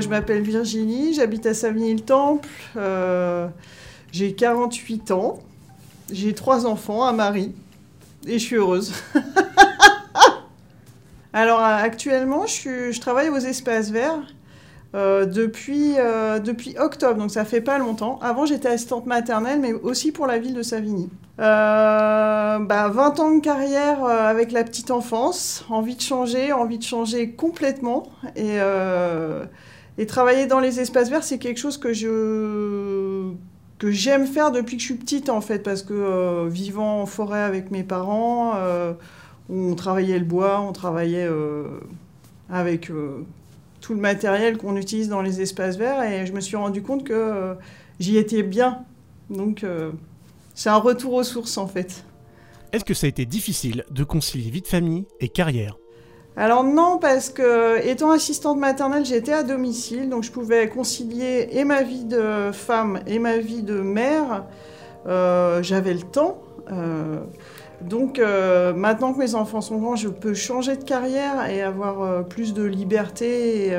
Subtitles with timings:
[0.00, 2.48] je m'appelle Virginie, j'habite à Savigny-le-Temple.
[4.12, 5.38] j'ai 48 ans.
[6.12, 7.52] J'ai trois enfants, un mari.
[8.26, 8.92] Et je suis heureuse.
[11.32, 14.22] Alors actuellement, je, travaille aux espaces verts
[14.94, 15.94] depuis,
[16.78, 18.18] octobre, donc ça fait pas longtemps.
[18.22, 21.10] Avant, j'étais assistante maternelle, mais aussi pour la ville de Savigny.
[21.38, 26.78] Euh, bah, 20 ans de carrière euh, avec la petite enfance, envie de changer, envie
[26.78, 28.04] de changer complètement.
[28.36, 29.44] Et, euh,
[29.98, 33.32] et travailler dans les espaces verts, c'est quelque chose que je
[33.78, 37.06] que j'aime faire depuis que je suis petite en fait, parce que euh, vivant en
[37.06, 38.54] forêt avec mes parents,
[39.48, 41.28] on travaillait le bois, on travaillait
[42.50, 42.90] avec
[43.80, 47.04] tout le matériel qu'on utilise dans les espaces verts, et je me suis rendu compte
[47.04, 47.54] que
[48.00, 48.84] j'y étais bien.
[49.28, 49.64] Donc
[50.54, 52.04] c'est un retour aux sources en fait.
[52.72, 55.76] Est-ce que ça a été difficile de concilier vie de famille et carrière?
[56.38, 61.64] Alors non, parce que étant assistante maternelle, j'étais à domicile, donc je pouvais concilier et
[61.64, 64.44] ma vie de femme et ma vie de mère.
[65.06, 66.42] Euh, j'avais le temps.
[66.70, 67.20] Euh,
[67.80, 72.24] donc euh, maintenant que mes enfants sont grands, je peux changer de carrière et avoir
[72.26, 73.74] plus de liberté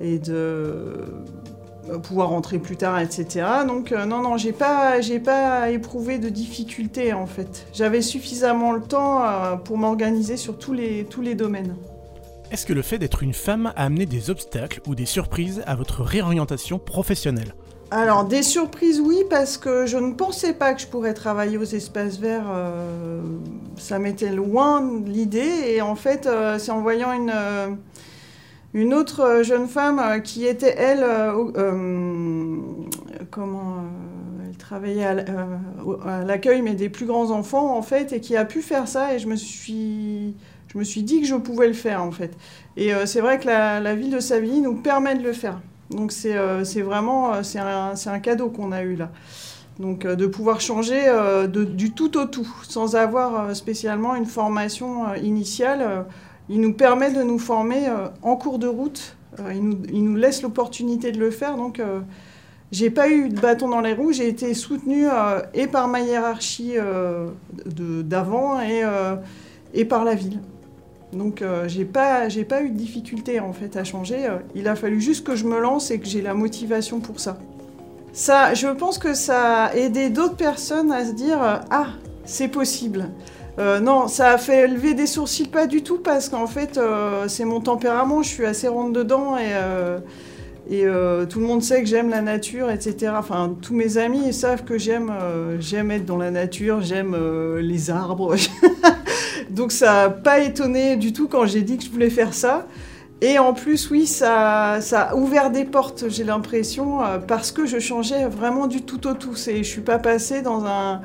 [0.00, 1.04] et de
[1.96, 3.46] pouvoir rentrer plus tard, etc.
[3.66, 7.66] Donc euh, non, non, j'ai pas, j'ai pas éprouvé de difficultés en fait.
[7.72, 11.76] J'avais suffisamment le temps euh, pour m'organiser sur tous les, tous les domaines.
[12.50, 15.74] Est-ce que le fait d'être une femme a amené des obstacles ou des surprises à
[15.74, 17.54] votre réorientation professionnelle?
[17.90, 21.64] Alors, des surprises, oui, parce que je ne pensais pas que je pourrais travailler aux
[21.64, 22.52] espaces verts.
[23.78, 25.64] ça m'était loin l'idée.
[25.68, 27.32] Et en fait, c'est en voyant une,
[28.74, 32.56] une autre euh, jeune femme euh, qui était, elle, euh,
[33.30, 33.84] comment
[34.46, 38.60] elle travaillait à, l'accueil, mais des plus grands enfants, en fait, et qui a pu
[38.60, 40.34] faire ça, et je me suis,
[40.72, 42.36] je me suis dit que je pouvais le faire, en fait.
[42.76, 45.60] Et c'est vrai que la, ville de Savigny nous permet de le faire.
[45.90, 49.10] Donc c'est vraiment c'est un, un, cadeau qu'on a eu là.
[49.78, 51.06] Donc de pouvoir changer
[51.48, 56.04] de, du tout au tout, sans avoir spécialement une formation initiale
[56.48, 59.16] il nous permet de nous former euh, en cours de route.
[59.40, 61.56] Euh, il, nous, laisse l'opportunité de le faire.
[61.56, 62.00] Donc, euh,
[62.72, 64.12] j'ai pas eu de bâton dans les roues.
[64.12, 65.06] J'ai été soutenue
[65.54, 66.74] et par ma hiérarchie
[67.64, 68.82] d'avant et,
[69.72, 70.40] et par la ville.
[71.14, 74.28] Donc, j'ai pas, pas eu de difficulté en fait à changer.
[74.54, 77.38] il a fallu juste que je me lance et que j'ai la motivation pour ça.
[78.12, 81.86] Ça, je pense que ça a aidé d'autres personnes à se dire ah,
[82.26, 83.08] c'est possible.
[83.58, 87.26] Euh, non, ça a fait lever des sourcils pas du tout parce qu'en fait, euh,
[87.26, 89.50] c'est mon tempérament, je suis assez ronde dedans et,
[90.84, 93.12] euh, tout le monde sait que j'aime la nature, etc.
[93.16, 95.12] Enfin, tous mes amis savent que j'aime
[95.58, 97.16] j'aime être dans la nature, j'aime
[97.58, 98.36] les arbres.
[99.50, 102.66] Donc ça n'a pas étonné du tout quand j'ai dit que je voulais faire ça.
[103.20, 107.80] Et en plus, oui, ça, ça a ouvert des portes, j'ai l'impression, parce que je
[107.80, 109.34] changeais vraiment du tout au tout.
[109.34, 111.00] Je ne suis pas passée dans un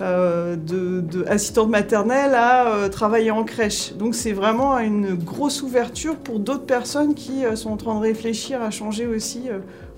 [0.00, 3.92] euh, de, assistante maternelle à euh, travailler en crèche.
[3.92, 8.00] Donc c'est vraiment une grosse ouverture pour d'autres personnes qui euh, sont en train de
[8.00, 9.44] réfléchir à changer aussi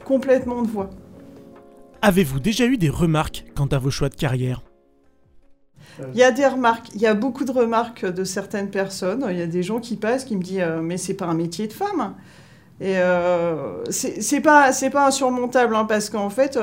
[0.05, 0.91] complètement de voie.
[2.03, 4.63] Avez-vous déjà eu des remarques quant à vos choix de carrière?
[6.13, 9.27] Il y a des remarques, il y a beaucoup de remarques de certaines personnes.
[9.31, 11.69] Il y a des gens qui passent qui me disent mais c'est pas un métier
[11.69, 12.15] de femme.
[12.83, 12.97] Et
[13.89, 16.59] c'est pas c'est pas insurmontable hein, parce qu'en fait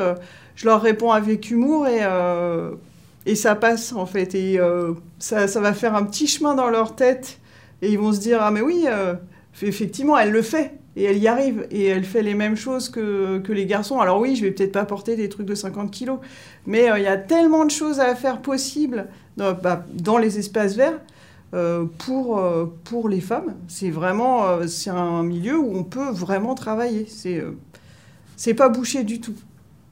[0.55, 2.01] je leur réponds avec humour et
[3.25, 4.35] et ça passe en fait.
[4.35, 7.39] Et euh, ça, va faire un petit chemin dans leur tête.
[7.81, 9.15] Et ils vont se dire Ah, mais oui, euh,
[9.61, 10.79] effectivement, elle le fait.
[10.95, 11.67] Et elle y arrive.
[11.71, 13.99] Et elle fait les mêmes choses que, que les garçons.
[13.99, 16.19] Alors oui, je vais peut-être pas porter des trucs de 50 kilos.
[16.65, 19.07] Mais euh, il y a tellement de choses à faire possibles
[19.37, 20.99] dans, bah, dans les espaces verts.
[21.99, 22.41] pour,
[22.83, 27.05] pour les femmes, c'est vraiment c'est un milieu où on peut vraiment travailler.
[27.07, 27.43] C'est
[28.35, 29.35] c'est pas bouché du tout.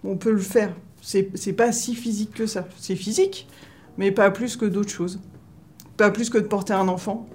[0.04, 2.68] On peut le faire c'est pas si physique que ça.
[2.78, 3.48] C'est physique,
[3.98, 5.20] mais pas plus que d'autres choses.
[5.98, 7.28] Pas plus que de porter un enfant.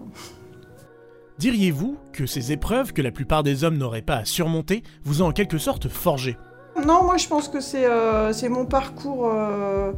[1.38, 5.26] Diriez-vous que ces épreuves que la plupart des hommes n'auraient pas à surmonter vous ont
[5.26, 6.38] en quelque sorte forgé
[6.86, 9.30] Non, moi je pense que c'est euh, mon parcours.
[9.32, 9.92] Euh,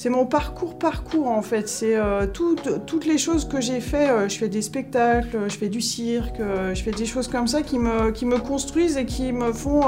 [0.00, 1.68] c'est mon parcours parcours en fait.
[1.68, 4.08] C'est euh, toutes les choses que j'ai fait.
[4.08, 7.46] Euh, je fais des spectacles, je fais du cirque, euh, je fais des choses comme
[7.46, 9.82] ça qui me, construisent et qui me font,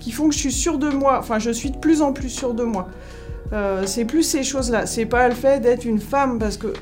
[0.00, 1.16] qui font que je suis sûre de moi.
[1.20, 2.88] Enfin, je suis de plus en plus sûre de moi.
[3.86, 4.86] c'est plus ces choses-là.
[4.86, 6.72] C'est pas le fait d'être une femme parce que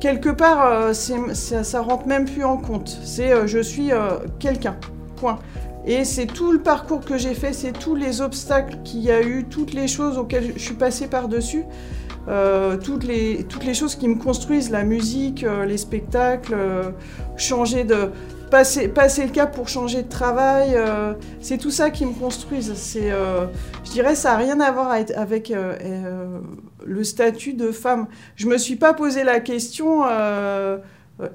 [0.00, 3.00] quelque part, ça, ça rentre même plus en compte.
[3.02, 3.90] C'est je suis
[4.38, 4.76] quelqu'un.
[5.16, 5.40] Point.
[5.86, 9.22] Et c'est tout le parcours que j'ai fait, c'est tous les obstacles qu'il y a
[9.22, 11.64] eu, toutes les choses auxquelles je suis passée par-dessus.
[12.84, 16.54] toutes, les, toutes les choses qui me construisent, la musique, les spectacles,
[17.36, 18.10] changer de
[18.50, 22.74] passer, passer le cap pour changer de travail, euh, c'est tout ça qui me construise.
[22.74, 23.46] C'est, euh,
[23.84, 26.40] je dirais, ça n'a rien à voir avec euh,
[26.84, 28.08] le statut de femme.
[28.36, 30.02] Je me suis pas posé la question.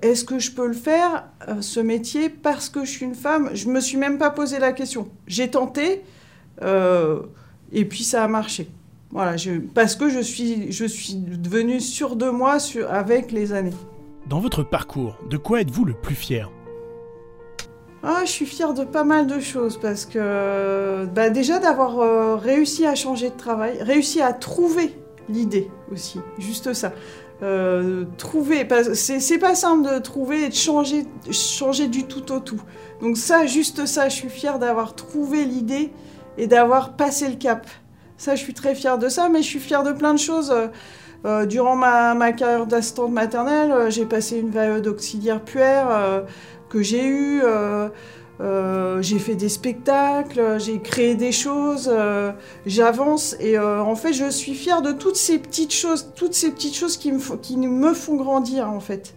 [0.01, 1.25] Est-ce que je peux le faire,
[1.61, 3.49] ce métier, parce que je suis une femme?
[3.53, 5.09] Je me suis même pas posé la question.
[5.27, 6.01] J'ai tenté,
[6.61, 8.69] et puis ça a marché.
[9.11, 13.53] Voilà, je, parce que je suis, je suis devenue sûre de moi sur, avec les
[13.53, 13.73] années.
[14.27, 16.51] Dans votre parcours, de quoi êtes-vous le plus fier
[18.07, 22.35] ah, je suis fière de pas mal de choses parce que bah, déjà d'avoir euh,
[22.35, 24.93] réussi à changer de travail, réussi à trouver
[25.27, 26.93] l'idée aussi, juste ça.
[27.43, 32.61] Euh, trouver, c'est pas simple de trouver et de changer, changer du tout au tout.
[33.01, 35.91] Donc ça, juste ça, je suis fière d'avoir trouvé l'idée
[36.37, 37.67] et d'avoir passé le cap.
[38.17, 40.53] Ça, je suis très fière de ça, mais je suis fière de plein de choses.
[41.25, 46.23] Euh, durant ma, ma carrière d'assistante maternelle, j'ai passé une VAE d'auxiliaire puère
[46.69, 47.41] que j'ai eu.
[48.41, 52.31] Euh, euh, j'ai fait des spectacles, j'ai créé des choses, euh,
[52.65, 56.75] j'avance et en fait je suis fière de toutes ces petites choses, toutes ces petites
[56.75, 59.13] choses qui me, qui me font grandir en fait.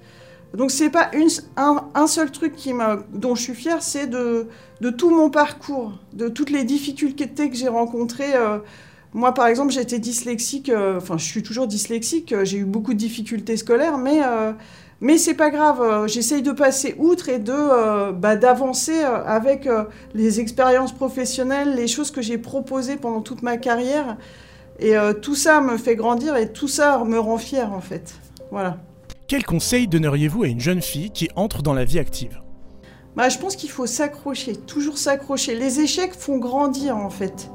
[0.55, 1.11] Donc c'est pas
[1.56, 2.73] un, seul truc qui
[3.12, 4.47] dont je suis fière, c'est de,
[4.81, 8.32] de, tout mon parcours, de toutes les difficultés que j'ai rencontrées.
[9.12, 13.59] moi par exemple j'étais dyslexique, enfin je suis toujours dyslexique, j'ai eu beaucoup de difficultés
[13.59, 14.23] scolaires, mais
[15.00, 19.25] mais c'est pas grave, euh, j'essaye de passer outre et de euh, bah, d'avancer euh,
[19.25, 19.69] avec
[20.15, 24.17] les expériences professionnelles, les choses que j'ai proposées pendant toute ma carrière.
[24.81, 28.15] Et tout ça me fait grandir et tout ça me rend fière en fait.
[28.53, 28.79] Voilà.
[29.27, 32.41] Quel conseil donneriez-vous à une jeune fille qui entre dans la vie active?
[33.17, 35.56] Bah, Je pense qu'il faut s'accrocher, toujours s'accrocher.
[35.56, 37.50] Les échecs font grandir en fait.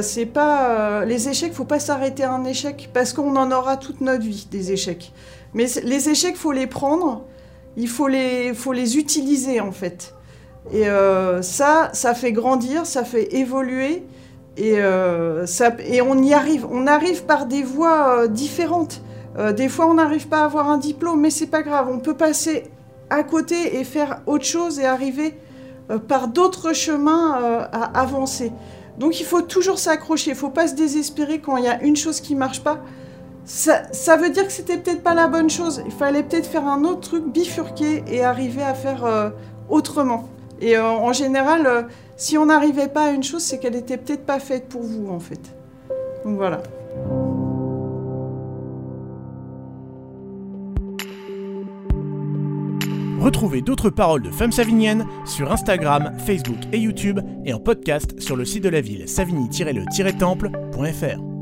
[0.00, 4.00] c'est pas les échecs, faut pas s'arrêter à un échec parce qu'on en aura toute
[4.00, 5.12] notre vie des échecs.
[5.54, 7.24] Mais les échecs, faut les prendre,
[7.76, 10.14] il faut les, faut les utiliser en fait.
[10.72, 14.04] Et euh, ça, ça fait grandir, ça fait évoluer,
[14.56, 16.66] et, euh, ça, et on y arrive.
[16.70, 19.02] On arrive par des voies euh, différentes.
[19.56, 21.88] des fois, on n'arrive pas à avoir un diplôme, mais c'est pas grave.
[21.90, 22.64] On peut passer
[23.10, 25.34] à côté et faire autre chose et arriver
[26.08, 28.52] par d'autres chemins à avancer.
[28.96, 30.30] Donc, il faut toujours s'accrocher.
[30.30, 32.78] Il faut pas se désespérer quand il y a une chose qui marche pas
[33.44, 35.82] ça, veut dire que c'était peut-être pas la bonne chose.
[35.84, 39.28] Il fallait peut-être faire un autre truc, bifurquer et arriver à faire euh,
[39.68, 40.30] autrement.
[40.60, 41.82] Et euh, en général, euh,
[42.16, 45.08] si on n'arrivait pas à une chose, c'est qu'elle était peut-être pas faite pour vous,
[45.10, 45.40] en fait.
[46.24, 46.62] Donc voilà.
[53.20, 58.36] Retrouvez d'autres paroles de femmes saviniennes sur Instagram, Facebook et YouTube et en podcast sur
[58.36, 61.33] le site de la ville savigny-le-temple.fr.